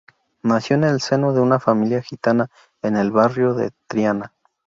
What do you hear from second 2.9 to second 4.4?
el barrio de Triana.